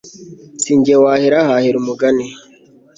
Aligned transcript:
si 0.61 0.71
nge 0.79 0.95
wahera 1.03 1.37
hahera 1.49 1.77
umugani 1.81 2.27